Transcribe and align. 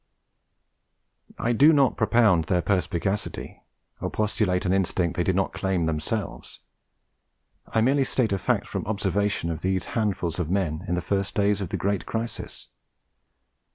I 1.37 1.53
do 1.53 1.71
not 1.71 1.95
propound 1.95 2.45
their 2.45 2.63
perspicacity 2.63 3.61
or 3.99 4.09
postulate 4.09 4.65
an 4.65 4.73
instinct 4.73 5.15
they 5.15 5.23
did 5.23 5.35
not 5.35 5.53
claim 5.53 5.85
themselves. 5.85 6.61
I 7.67 7.81
merely 7.81 8.03
state 8.05 8.31
a 8.31 8.39
fact 8.39 8.67
from 8.67 8.83
observation 8.87 9.51
of 9.51 9.61
these 9.61 9.85
handfuls 9.93 10.39
of 10.39 10.49
men 10.49 10.85
in 10.87 10.95
the 10.95 11.01
first 11.05 11.35
days 11.35 11.61
of 11.61 11.69
the 11.69 11.77
great 11.77 12.07
crisis. 12.07 12.69